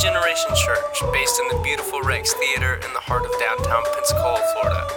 [0.00, 4.88] Generation Church, based in the beautiful Rex Theater in the heart of downtown Pensacola, Florida.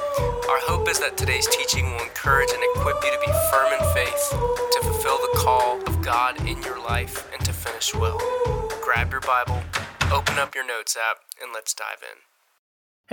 [0.48, 3.94] Our hope is that today's teaching will encourage and equip you to be firm in
[3.94, 8.18] faith, to fulfill the call of God in your life, and to finish well.
[8.82, 9.62] Grab your Bible,
[10.10, 12.18] open up your notes app, and let's dive in.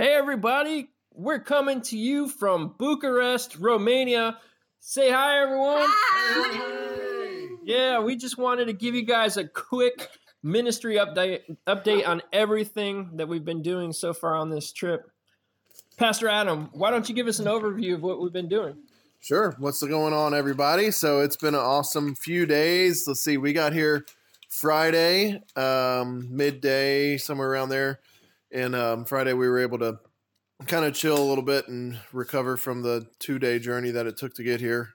[0.05, 4.37] Hey, everybody, we're coming to you from Bucharest, Romania.
[4.79, 5.89] Say hi, everyone.
[5.89, 7.47] Hi.
[7.65, 10.07] Yeah, we just wanted to give you guys a quick
[10.43, 15.09] ministry update update on everything that we've been doing so far on this trip.
[15.97, 18.75] Pastor Adam, why don't you give us an overview of what we've been doing?
[19.19, 19.55] Sure.
[19.59, 20.89] What's going on, everybody?
[20.89, 23.07] So it's been an awesome few days.
[23.07, 23.37] Let's see.
[23.37, 24.03] We got here
[24.49, 27.99] Friday, um, midday, somewhere around there,
[28.51, 29.99] and um, Friday we were able to
[30.65, 34.17] kind of chill a little bit and recover from the two day journey that it
[34.17, 34.89] took to get here.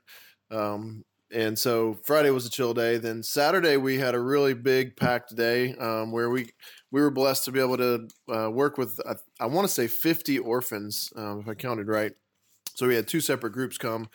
[0.51, 1.05] Um,
[1.37, 2.97] and so Friday was a chill day.
[2.97, 6.49] Then Saturday we had a really big packed day um, where we
[6.91, 9.87] we were blessed to be able to uh, work with I, I want to say
[9.87, 12.13] 50 orphans um, if I counted right.
[12.75, 14.09] So we had two separate groups come,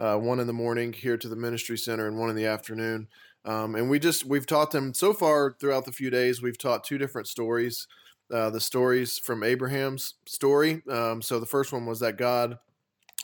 [0.00, 3.06] uh, one in the morning here to the ministry center and one in the afternoon.
[3.44, 6.42] Um, and we just we've taught them so far throughout the few days.
[6.42, 7.86] We've taught two different stories.
[8.32, 10.82] Uh, the stories from Abraham's story.
[10.90, 12.58] Um, so the first one was that God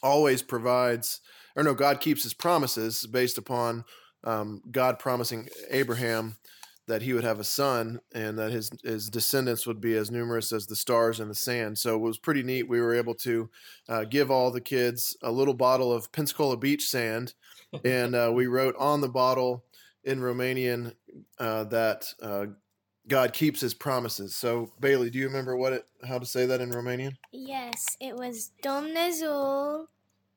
[0.04, 1.20] always provides
[1.60, 3.84] or no, God keeps his promises based upon
[4.24, 6.36] um, God promising Abraham
[6.86, 10.52] that he would have a son and that his his descendants would be as numerous
[10.52, 11.78] as the stars in the sand.
[11.78, 12.66] So it was pretty neat.
[12.66, 13.50] We were able to
[13.90, 17.34] uh, give all the kids a little bottle of Pensacola beach sand,
[17.84, 19.62] and uh, we wrote on the bottle
[20.02, 20.94] in Romanian
[21.38, 22.46] uh, that uh,
[23.06, 24.34] God keeps His promises.
[24.34, 27.12] So Bailey, do you remember what it how to say that in Romanian?
[27.32, 29.88] Yes, it was Dumnezeu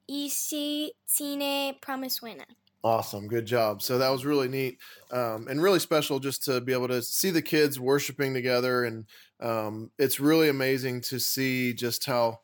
[0.07, 2.45] Isi Ține Promeswena.
[2.83, 3.81] Awesome, good job.
[3.81, 4.77] So that was really neat
[5.11, 9.05] um, and really special just to be able to see the kids worshiping together, and
[9.39, 12.39] um, it's really amazing to see just how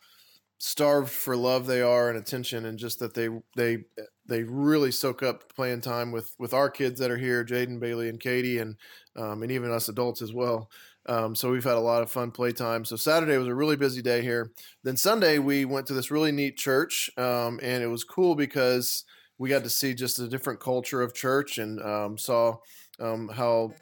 [0.57, 3.27] starved for love they are and attention, and just that they
[3.57, 3.79] they
[4.25, 8.07] they really soak up playing time with with our kids that are here, Jaden, Bailey,
[8.07, 8.77] and Katie, and
[9.17, 10.69] um, and even us adults as well.
[11.07, 12.85] Um, so we've had a lot of fun playtime.
[12.85, 14.51] So Saturday was a really busy day here.
[14.83, 19.05] Then Sunday we went to this really neat church, um, and it was cool because
[19.37, 22.57] we got to see just a different culture of church and um, saw
[22.99, 23.73] um, how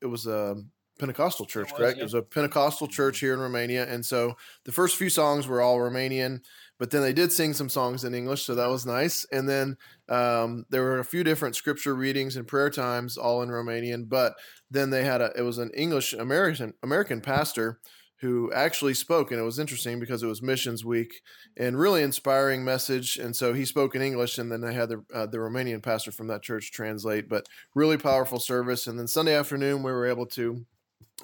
[0.00, 0.56] it was a
[0.98, 1.96] Pentecostal church, it was, correct?
[1.96, 2.02] Yeah.
[2.02, 5.60] It was a Pentecostal church here in Romania, and so the first few songs were
[5.60, 6.40] all Romanian
[6.80, 9.26] but then they did sing some songs in English, so that was nice.
[9.30, 9.76] And then
[10.08, 14.08] um, there were a few different scripture readings and prayer times, all in Romanian.
[14.08, 14.32] But
[14.70, 17.80] then they had a it was an English American American pastor
[18.22, 21.20] who actually spoke, and it was interesting because it was Missions Week
[21.54, 23.18] and really inspiring message.
[23.18, 26.12] And so he spoke in English, and then they had the uh, the Romanian pastor
[26.12, 27.28] from that church translate.
[27.28, 28.86] But really powerful service.
[28.86, 30.64] And then Sunday afternoon, we were able to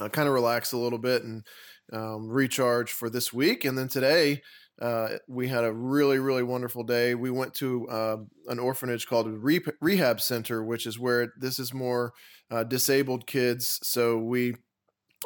[0.00, 1.46] uh, kind of relax a little bit and
[1.94, 3.64] um, recharge for this week.
[3.64, 4.42] And then today
[4.80, 7.14] uh, we had a really, really wonderful day.
[7.14, 8.16] We went to uh,
[8.48, 12.12] an orphanage called Re- Rehab Center, which is where this is more
[12.50, 13.78] uh, disabled kids.
[13.82, 14.56] So we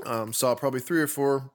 [0.06, 1.50] um, saw probably three or four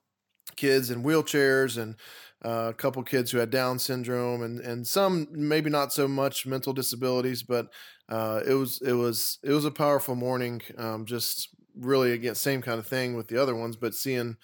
[0.56, 1.96] kids in wheelchairs and
[2.44, 6.46] uh, a couple kids who had Down syndrome and, and some maybe not so much
[6.46, 7.68] mental disabilities, but
[8.10, 10.62] uh, it was it was it was a powerful morning.
[10.78, 14.36] Um, just really again same kind of thing with the other ones, but seeing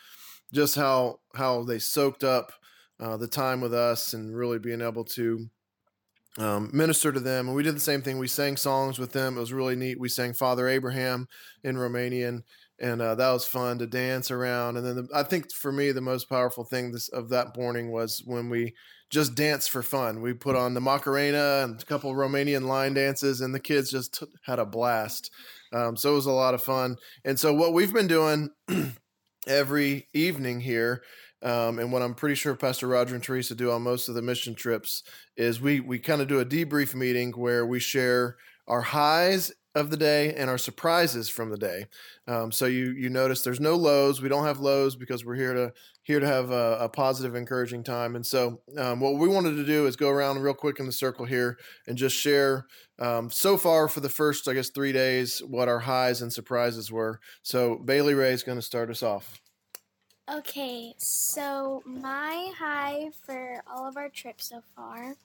[0.53, 2.53] just how how they soaked up
[3.01, 5.50] uh, the time with us and really being able to
[6.38, 7.47] um, minister to them.
[7.47, 8.17] And we did the same thing.
[8.17, 9.35] We sang songs with them.
[9.35, 10.00] It was really neat.
[10.00, 11.28] We sang Father Abraham
[11.63, 12.44] in Romanian,
[12.79, 14.78] and uh, that was fun to dance around.
[14.78, 17.91] And then the, I think for me, the most powerful thing this, of that morning
[17.91, 18.73] was when we
[19.09, 20.22] just danced for fun.
[20.22, 24.19] We put on the Macarena and a couple Romanian line dances, and the kids just
[24.19, 25.31] t- had a blast.
[25.73, 26.95] Um, so it was a lot of fun.
[27.25, 28.50] And so what we've been doing
[29.47, 31.03] every evening here
[31.44, 34.22] um, and what I'm pretty sure Pastor Roger and Teresa do on most of the
[34.22, 35.03] mission trips
[35.35, 38.38] is we we kind of do a debrief meeting where we share
[38.68, 41.85] our highs of the day and our surprises from the day.
[42.28, 44.22] Um, so you you notice there's no lows.
[44.22, 45.74] We don't have lows because we're here to
[46.04, 48.16] here to have a, a positive, encouraging time.
[48.16, 50.92] And so um, what we wanted to do is go around real quick in the
[50.92, 51.57] circle here
[51.88, 52.66] and just share
[53.00, 56.92] um, so far for the first I guess three days what our highs and surprises
[56.92, 57.19] were.
[57.42, 59.42] So Bailey Ray is going to start us off.
[60.31, 65.16] Okay, so my high for all of our trips so far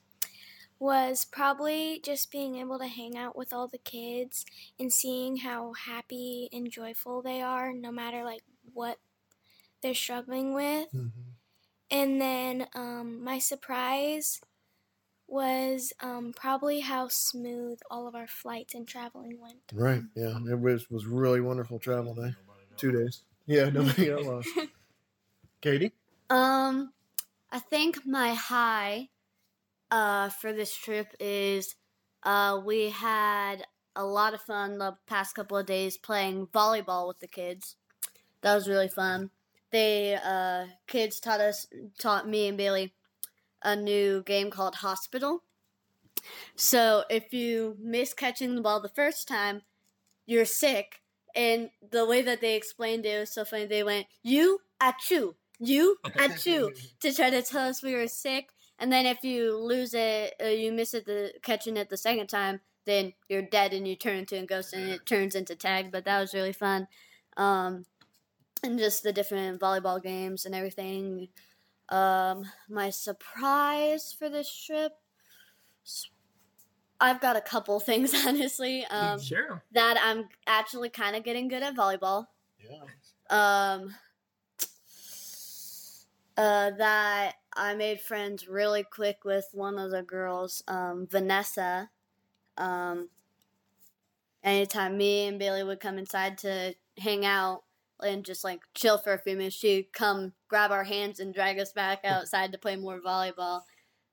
[0.79, 4.45] was probably just being able to hang out with all the kids
[4.77, 8.41] and seeing how happy and joyful they are no matter like
[8.73, 8.97] what
[9.81, 10.89] they're struggling with.
[10.93, 11.31] Mm-hmm.
[11.89, 14.41] And then um, my surprise
[15.25, 19.59] was um, probably how smooth all of our flights and traveling went.
[19.73, 20.03] Right.
[20.15, 20.37] Yeah.
[20.51, 22.35] It was, was really wonderful travel day.
[22.75, 23.23] Two days.
[23.45, 24.49] Yeah, nobody got lost.
[25.61, 25.93] Katie?
[26.29, 26.93] Um,
[27.51, 29.09] I think my high
[29.91, 31.75] uh, for this trip is
[32.23, 33.65] uh, we had
[33.95, 37.77] a lot of fun the past couple of days playing volleyball with the kids.
[38.41, 39.31] That was really fun.
[39.71, 41.67] They uh, kids taught us
[41.97, 42.93] taught me and Bailey
[43.61, 45.43] a new game called Hospital.
[46.55, 49.63] So if you miss catching the ball the first time,
[50.25, 51.01] you're sick.
[51.35, 53.65] And the way that they explained it was so funny.
[53.65, 56.71] They went, "You achoo, you achoo,"
[57.01, 58.49] to try to tell us we were sick.
[58.79, 62.27] And then if you lose it, uh, you miss it the catching it the second
[62.27, 65.91] time, then you're dead and you turn into a ghost and it turns into tag.
[65.91, 66.87] But that was really fun.
[67.37, 67.85] Um,
[68.63, 71.29] and just the different volleyball games and everything.
[71.89, 74.93] Um, my surprise for this trip,
[76.99, 78.85] I've got a couple things honestly.
[78.85, 79.63] Um, sure.
[79.71, 82.27] that I'm actually kind of getting good at volleyball.
[82.59, 82.83] Yeah.
[83.29, 83.95] Um,
[86.37, 91.89] uh, that I made friends really quick with one of the girls, um, Vanessa.
[92.57, 93.09] Um,
[94.43, 97.63] anytime me and Bailey would come inside to hang out
[98.01, 101.57] and just like chill for a few minutes, she'd come grab our hands and drag
[101.59, 103.61] us back outside to play more volleyball.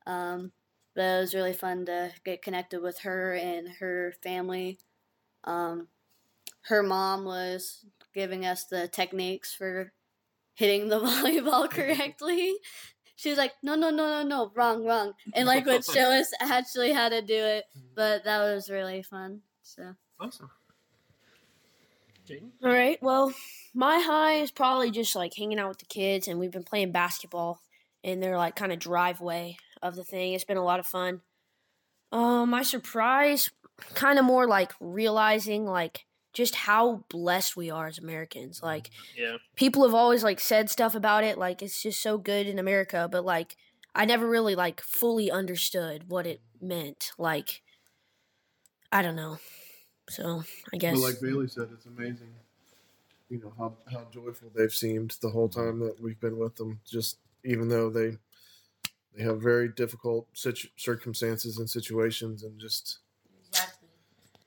[0.07, 0.53] Um,
[0.95, 4.79] but it was really fun to get connected with her and her family.
[5.45, 5.89] Um,
[6.63, 7.85] her mom was
[8.15, 9.93] giving us the techniques for
[10.55, 12.55] hitting the volleyball correctly.
[13.17, 16.93] She's like, "No, no, no, no, no, wrong, wrong," and like would show us actually
[16.93, 17.65] how to do it.
[17.95, 19.43] But that was really fun.
[19.63, 20.51] So Awesome.
[22.29, 22.51] Jaden?
[22.63, 22.99] All right.
[23.03, 23.33] Well,
[23.75, 26.93] my high is probably just like hanging out with the kids, and we've been playing
[26.93, 27.61] basketball
[28.03, 30.33] in their like kind of driveway of the thing.
[30.33, 31.21] It's been a lot of fun.
[32.13, 33.51] Um, my surprise,
[33.95, 38.59] kind of more like realizing like just how blessed we are as Americans.
[38.59, 38.67] Mm-hmm.
[38.67, 39.37] Like Yeah.
[39.57, 43.09] people have always like said stuff about it, like it's just so good in America,
[43.11, 43.57] but like
[43.95, 47.13] I never really like fully understood what it meant.
[47.17, 47.63] Like
[48.93, 49.39] I don't know.
[50.11, 52.35] So I guess But like Bailey said, it's amazing.
[53.31, 56.81] You know how how joyful they've seemed the whole time that we've been with them.
[56.87, 58.19] Just even though they
[59.17, 62.99] they have very difficult situ- circumstances and situations, and just
[63.49, 63.89] exactly.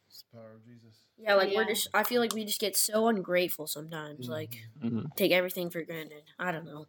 [0.07, 0.86] it's the power of Jesus.
[1.19, 4.27] Yeah, like we're just I feel like we just get so ungrateful sometimes.
[4.29, 5.15] Like Mhm.
[5.15, 6.23] take everything for granted.
[6.39, 6.85] I don't know.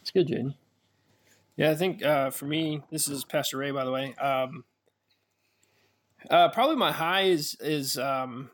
[0.00, 0.54] It's good, Jaden.
[1.56, 4.14] Yeah, I think uh, for me, this is Pastor Ray, by the way.
[4.16, 4.64] Um,
[6.30, 8.50] uh, probably my high is is um,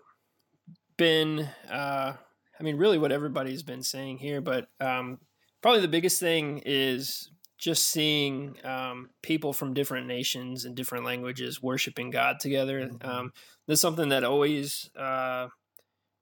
[0.97, 2.13] been, uh,
[2.59, 5.19] I mean, really what everybody's been saying here, but um,
[5.63, 7.31] probably the biggest thing is
[7.61, 12.91] just seeing um, people from different nations and different languages worshiping God together.
[13.03, 13.33] Um,
[13.69, 15.49] that's something that always uh,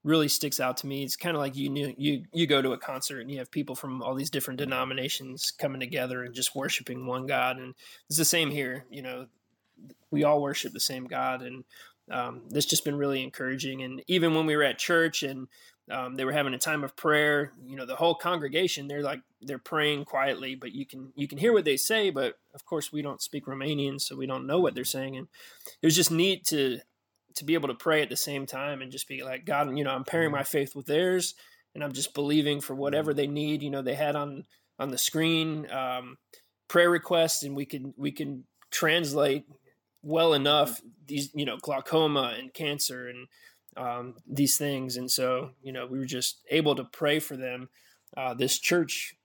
[0.03, 1.03] really sticks out to me.
[1.03, 3.49] It's kind of like you knew you you go to a concert and you have
[3.49, 7.73] people from all these different denominations coming together and just worshiping one God, and
[8.09, 8.85] it's the same here.
[8.89, 9.27] You know,
[10.11, 11.63] we all worship the same God, and
[12.11, 13.81] um, this just been really encouraging.
[13.81, 15.47] And even when we were at church and
[15.89, 19.21] um, they were having a time of prayer, you know, the whole congregation they're like
[19.41, 22.91] they're praying quietly, but you can you can hear what they say, but of course
[22.91, 25.27] we don't speak Romanian, so we don't know what they're saying, and
[25.81, 26.79] it was just neat to
[27.35, 29.83] to be able to pray at the same time and just be like god you
[29.83, 31.35] know i'm pairing my faith with theirs
[31.73, 34.43] and i'm just believing for whatever they need you know they had on
[34.77, 36.17] on the screen um,
[36.67, 39.45] prayer requests and we can we can translate
[40.01, 43.27] well enough these you know glaucoma and cancer and
[43.77, 47.69] um, these things and so you know we were just able to pray for them
[48.17, 49.15] uh, this church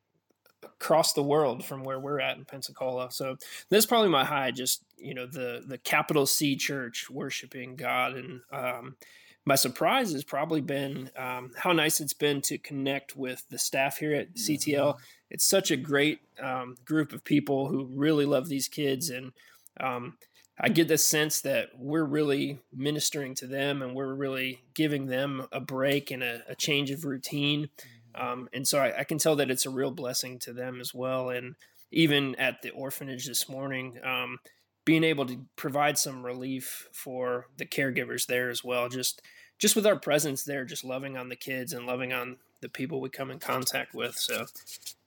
[0.65, 3.11] across the world from where we're at in Pensacola.
[3.11, 3.37] So
[3.71, 4.51] that's probably my high.
[4.51, 8.97] Just you know the the capital C church worshiping God, and um,
[9.45, 13.99] my surprise has probably been um, how nice it's been to connect with the staff
[13.99, 14.99] here at CTL.
[15.31, 19.33] It's such a great um, group of people who really love these kids, and
[19.81, 20.19] um,
[20.59, 25.49] I get the sense that we're really ministering to them, and we're really giving them
[25.51, 27.71] a break and a, a change of routine.
[28.15, 30.95] Um, and so I, I can tell that it's a real blessing to them as
[30.95, 31.31] well.
[31.31, 31.57] And
[31.91, 34.39] even at the orphanage this morning, um,
[34.85, 39.23] being able to provide some relief for the caregivers there as well, just
[39.59, 43.01] just with our presence there, just loving on the kids and loving on the people
[43.01, 44.17] we come in contact with.
[44.17, 44.47] So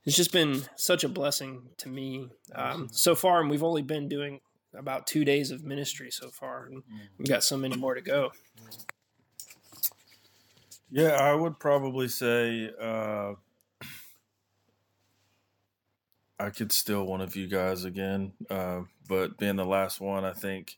[0.05, 4.07] it's just been such a blessing to me um, so far, and we've only been
[4.07, 4.39] doing
[4.73, 6.83] about two days of ministry so far, and
[7.17, 8.31] we've got so many more to go.
[10.89, 13.33] Yeah, I would probably say uh,
[16.39, 20.33] I could steal one of you guys again, uh, but being the last one, I
[20.33, 20.77] think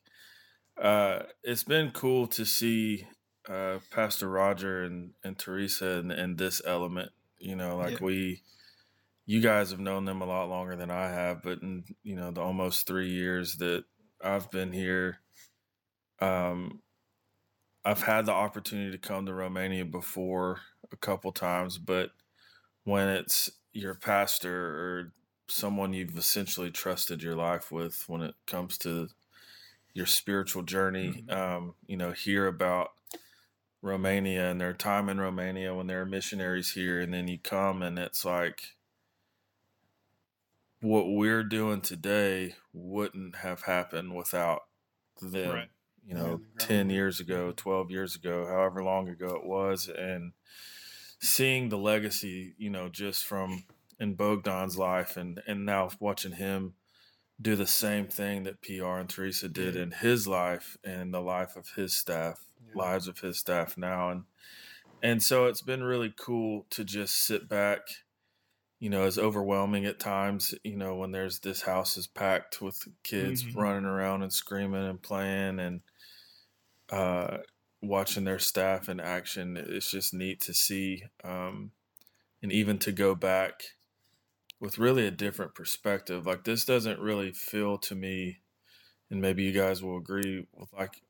[0.81, 3.07] uh, it's been cool to see
[3.47, 7.11] uh, Pastor Roger and, and Teresa and, and this element.
[7.37, 8.05] You know, like Yeah.
[8.05, 8.41] we,
[9.29, 12.31] you guys have known them a lot longer than I have, but in you know
[12.31, 13.83] the almost three years that
[14.23, 15.19] I've been here,
[16.19, 16.81] um,
[17.85, 22.09] I've had the opportunity to come to Romania before a couple times, but
[22.85, 25.13] when it's your pastor or
[25.47, 29.09] someone you've essentially trusted your life with when it comes to
[29.93, 32.93] your spiritual journey, um, you know, hear about
[33.83, 37.83] Romania and their time in Romania when there are missionaries here, and then you come
[37.83, 38.78] and it's like
[40.81, 44.61] what we're doing today wouldn't have happened without
[45.21, 45.51] them.
[45.55, 45.69] Right.
[46.05, 49.87] You know, the 10 years ago, 12 years ago, however long ago it was.
[49.87, 50.31] And
[51.19, 53.63] seeing the legacy, you know, just from
[53.99, 56.73] in Bogdan's life and, and now watching him
[57.41, 61.55] do the same thing that PR and Teresa did in his life and the life
[61.55, 62.81] of his staff, Yeah.
[62.81, 64.09] lives of his staff now.
[64.09, 64.23] And,
[65.03, 67.81] and so it's been really cool to just sit back,
[68.79, 72.87] you know, as overwhelming at times, you know, when there's this house is packed with
[73.03, 73.55] kids Mhm.
[73.55, 75.81] running around and screaming and playing and,
[76.89, 77.39] uh,
[77.81, 79.55] watching their staff in action.
[79.57, 81.03] It's just neat to see.
[81.23, 81.71] Um,
[82.43, 83.63] and even to go back
[84.59, 86.25] with really a different perspective.
[86.25, 88.41] Like this doesn't really feel to me,
[89.11, 91.03] and maybe you guys will agree with like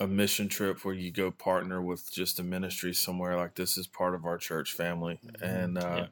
[0.00, 3.36] a mission trip where you go partner with just a ministry somewhere.
[3.36, 6.08] Like this is part of our church family, and uh, Yeah.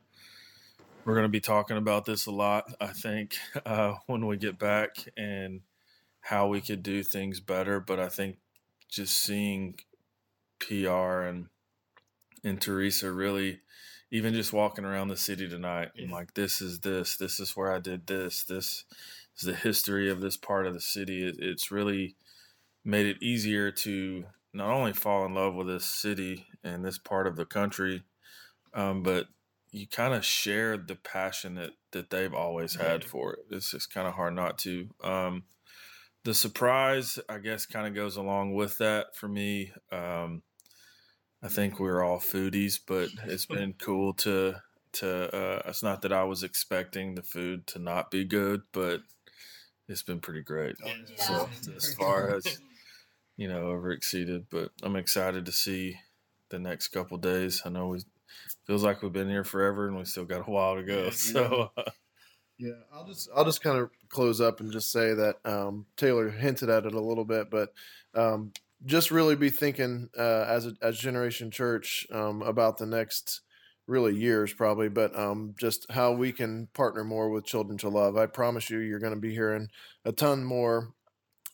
[1.04, 2.72] We're going to be talking about this a lot.
[2.80, 5.62] I think uh, when we get back and
[6.20, 7.80] how we could do things better.
[7.80, 8.38] But I think
[8.88, 9.76] just seeing
[10.60, 11.48] PR and
[12.44, 13.60] and Teresa really
[14.10, 16.16] even just walking around the city tonight and Yeah.
[16.16, 18.84] like this is this this is where I did this this
[19.36, 22.16] is the history of this part of the city it, it's really
[22.84, 27.26] made it easier to not only fall in love with this city and this part
[27.26, 28.02] of the country
[28.74, 29.28] um, but
[29.72, 33.92] you kind of shared the passion that that they've always had for it it's just
[33.92, 35.42] kind of hard not to um,
[36.24, 40.42] the surprise i guess kind of goes along with that for me um,
[41.42, 44.56] I think we're all foodies, but it's been cool to
[44.94, 45.36] to.
[45.36, 49.00] Uh, it's not that I was expecting the food to not be good, but
[49.88, 50.76] it's been pretty great.
[51.16, 52.60] So as far as
[53.36, 55.96] you know, over exceeded, but I'm excited to see
[56.50, 57.62] the next couple days.
[57.64, 58.00] I know we
[58.66, 61.04] feels like we've been here forever, and we still got a while to go.
[61.04, 61.70] Yeah, So
[62.58, 66.30] Yeah, I'll just I'll just kind of close up and just say that um, Taylor
[66.30, 67.72] hinted at it a little bit, but
[68.14, 68.52] um,
[68.84, 73.40] just really be thinking uh, as a, as Generation Church um, about the next
[73.86, 78.16] really years probably, but um, just how we can partner more with Children to Love.
[78.16, 79.68] I promise you, you're going to be hearing
[80.04, 80.92] a ton more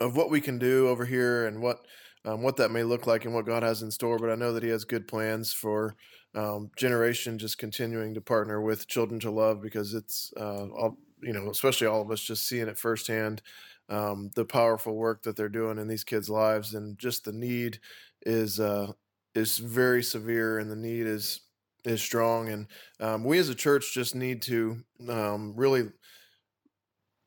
[0.01, 1.87] of what we can do over here and what
[2.25, 4.19] um, what that may look like and what God has in store.
[4.19, 5.97] But I know that He has good plans for
[6.35, 11.33] um, generation just continuing to partner with Children to Love because it's uh, all, you
[11.33, 13.43] know, especially all of us just seeing it firsthand,
[13.89, 17.81] um, the powerful work that they're doing in these kids' lives, and just the need
[18.23, 18.93] is uh,
[19.35, 21.41] is very severe, and the need is
[21.85, 22.67] is strong, and
[23.01, 25.91] um, we as a church just need to um, really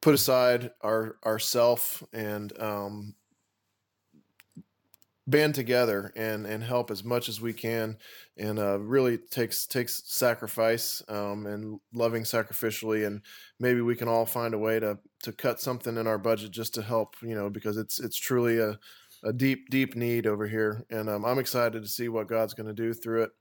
[0.01, 3.15] put aside our ourself and um,
[5.31, 7.97] band together and and help as much as we can
[8.37, 13.21] and uh, really takes takes sacrifice um, and loving sacrificially and
[13.59, 16.73] maybe we can all find a way to to cut something in our budget just
[16.73, 18.77] to help you know because it's it's truly a
[19.23, 20.85] a deep deep need over here.
[20.89, 23.31] And um, I'm excited to see what God's going to do through it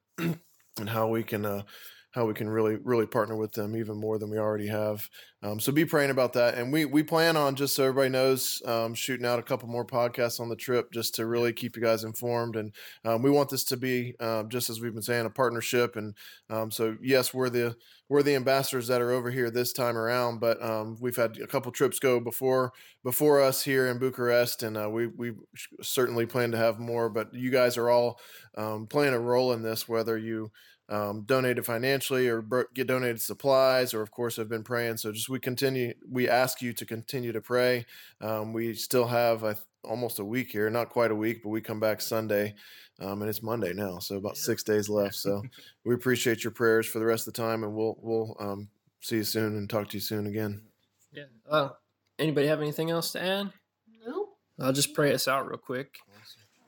[0.78, 1.62] and how we can uh,
[2.12, 5.08] how we can really really partner with them even more than we already have.
[5.42, 6.54] Um, so be praying about that.
[6.54, 9.84] And we we plan on just so everybody knows um, shooting out a couple more
[9.84, 12.56] podcasts on the trip just to really keep you guys informed.
[12.56, 12.74] And
[13.04, 15.96] um, we want this to be um, just as we've been saying a partnership.
[15.96, 16.14] And
[16.48, 17.76] um, so yes we're the
[18.10, 21.46] we're the ambassadors that are over here this time around but um, we've had a
[21.46, 25.32] couple trips go before before us here in bucharest and uh, we we
[25.80, 28.20] certainly plan to have more but you guys are all
[28.58, 30.50] um, playing a role in this whether you
[30.90, 32.42] um, donated financially or
[32.74, 34.96] get donated supplies or of course have been praying.
[34.96, 37.86] So just we continue we ask you to continue to pray.
[38.20, 41.60] Um, we still have uh, almost a week here not quite a week but we
[41.60, 42.54] come back sunday
[43.00, 45.42] um, and it's monday now so about six days left so
[45.84, 48.68] we appreciate your prayers for the rest of the time and we'll we'll um,
[49.00, 50.60] see you soon and talk to you soon again
[51.12, 51.24] Yeah.
[51.48, 51.70] Uh,
[52.18, 53.50] anybody have anything else to add?
[54.06, 54.28] No.
[54.60, 55.98] I'll just pray us out real quick.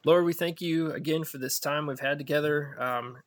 [0.05, 2.75] Lord, we thank you again for this time we've had together.
[2.81, 3.19] Um,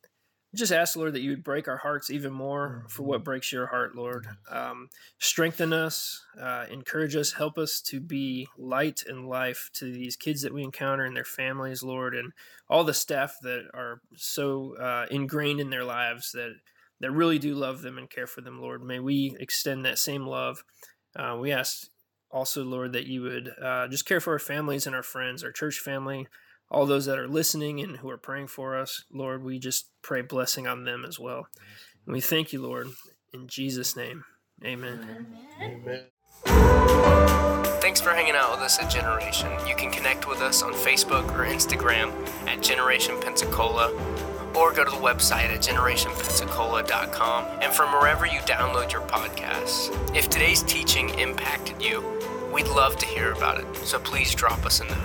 [0.54, 3.66] just ask, Lord, that you would break our hearts even more for what breaks your
[3.66, 4.26] heart, Lord.
[4.50, 4.88] Um,
[5.18, 10.42] strengthen us, uh, encourage us, help us to be light and life to these kids
[10.42, 12.32] that we encounter and their families, Lord, and
[12.68, 16.54] all the staff that are so uh, ingrained in their lives that
[17.00, 18.82] that really do love them and care for them, Lord.
[18.82, 20.64] May we extend that same love.
[21.14, 21.88] Uh, we ask
[22.30, 25.52] also, Lord, that you would uh, just care for our families and our friends, our
[25.52, 26.26] church family,
[26.70, 29.04] all those that are listening and who are praying for us.
[29.12, 31.46] Lord, we just pray blessing on them as well.
[32.04, 32.88] And we thank you, Lord,
[33.32, 34.24] in Jesus' name.
[34.64, 35.26] Amen.
[35.60, 36.06] Amen.
[37.80, 39.50] Thanks for hanging out with us at Generation.
[39.66, 42.12] You can connect with us on Facebook or Instagram
[42.48, 43.92] at Generation Pensacola
[44.56, 49.94] or go to the website at generationpensacola.com and from wherever you download your podcasts.
[50.16, 52.02] If today's teaching impacted you,
[52.52, 54.96] we'd love to hear about it, so please drop us a note.